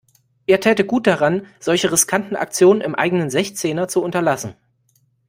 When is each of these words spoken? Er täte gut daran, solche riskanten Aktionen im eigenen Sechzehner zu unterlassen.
Er 0.47 0.59
täte 0.59 0.83
gut 0.83 1.05
daran, 1.05 1.45
solche 1.59 1.91
riskanten 1.91 2.35
Aktionen 2.35 2.81
im 2.81 2.95
eigenen 2.95 3.29
Sechzehner 3.29 3.87
zu 3.87 4.01
unterlassen. 4.01 4.55